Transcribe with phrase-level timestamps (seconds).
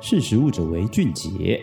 [0.00, 1.60] 识食物者为俊杰。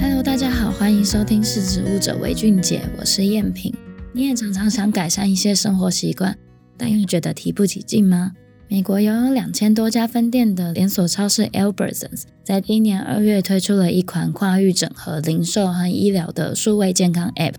[0.00, 3.70] Hello，大家好，欢迎收听识食物者为俊杰，我是燕萍。
[4.14, 6.38] 你也常常想改善一些生活习惯，
[6.78, 8.32] 但又觉得提不起劲吗？
[8.68, 17.56] 美国拥有两千多家分店的连锁超市 Albertsons，在今年二月推出了一款跨域整合零售和医疗的数位健康 App。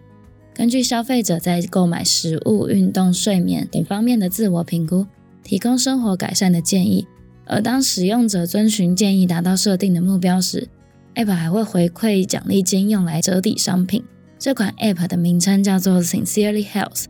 [0.56, 5.06] 根据消费者在购买食物、运动、睡眠等方面的自我评估，
[5.48, 7.08] 提供生活改善的建议。
[7.46, 10.68] 而当使用者遵循建议达到设定的目标时
[11.16, 14.04] ，App 还会回馈奖励金用来折抵商品。
[14.38, 17.06] 这款 App 的名称叫做 Sincerely Health。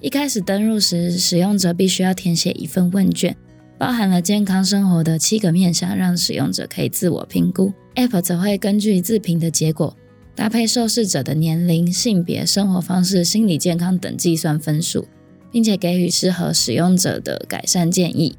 [0.00, 3.36] 一开始登入时，使用者必须要填写一份问卷，
[3.78, 7.70] 包含了健康生活的七个面向，让使用者可以自我评估。
[7.94, 9.94] App 则会根据自评的结果，
[10.34, 15.06] 搭配受试者的年龄、性别、生活方式、心理健康等计算分数，
[15.56, 18.36] 并且给予适合使用者的改善建议。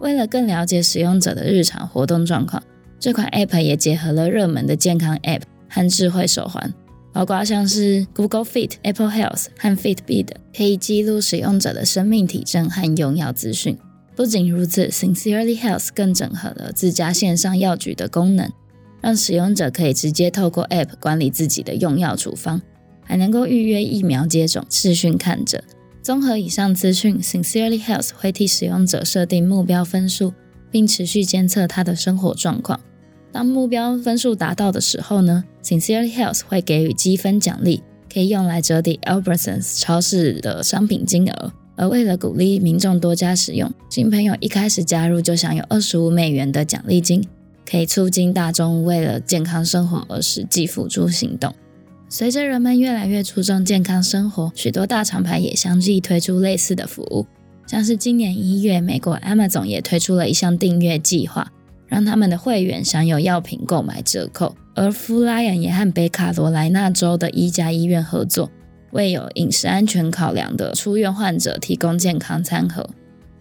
[0.00, 2.62] 为了更了解使用者的日常活动状况，
[2.98, 6.72] 这款 App 也结合了热门的健康 App 和智慧手环。
[7.12, 13.76] 包括像是 Google Fit、Apple Health 和 Fitbit，可以记录使用者的生命体征和用药资讯。
[14.16, 18.50] 不仅如此，Sincerely Health 更整合了自家线上药局的功能，
[19.02, 22.62] 让使用者可以直接透过 App 管理自己的用药处方，
[23.02, 25.62] 还能够预约疫苗接种、视讯看诊。
[26.04, 30.34] 综合以上资讯，Sincerely Health 会替使用者设定目标分数，
[30.70, 32.78] 并持续监测他的生活状况。
[33.32, 41.52] 当目标分数达到的时候呢，Sincerely Health 会给予积分奖励，可以用来折抵 Albertsons 超市的商品金额。
[41.74, 47.26] 而为了鼓励民众多加使用，新朋友一开始加入就享有二十五美元的奖励金，
[47.66, 51.54] 可以促进大众为了健康生活而实际付诸行动。
[52.08, 57.26] 随着人们越来越注重健康生活，许多大厂牌也相继推出类似的服务，
[57.66, 61.50] 像是今年一月，美国 Amazon 也推出了一项订阅计划。
[61.86, 68.50] 让他们的会员享有药品购买折扣，而 Food Lion 也和北卡罗来纳州的一家医院合作，
[68.90, 72.88] 为有饮食安全考量的出院患者提供健康餐盒。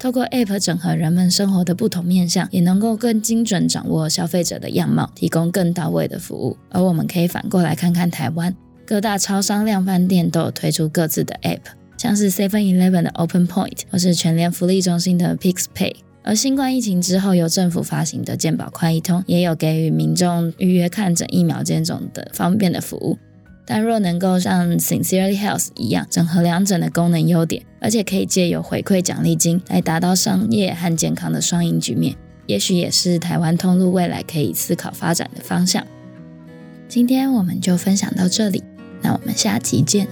[0.03, 6.57] 透过 App 整合人们生活的不同面向，也能够更精准掌握消费者的样貌，提供更到位的服务。
[6.69, 8.53] 而我们可以反过来看看台湾
[8.85, 11.61] 各大超商量贩店都有推出各自的 App，
[11.95, 15.95] 像是 Seven Eleven 的 Open Point，或是全联福利中心的 PixPay。
[16.21, 23.17] 而新冠疫情之后，由政府发行的健保快易通也有给予民众预约看诊、疫苗接种的方便的服务。
[23.65, 32.15] 但若能够像 Sincerely Health 一样整合两者的功能优点，而且可以借由回馈奖励金来达到商业和健康的双赢局面，
[32.45, 35.85] 也许也是台湾通路未来可以思考发展的方向。
[36.89, 38.61] 今天我们就分享到这里，
[39.01, 40.07] 那我们下期见。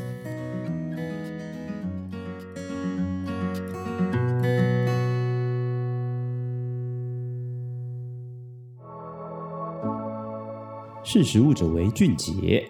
[11.04, 12.64] 识时务者为俊杰。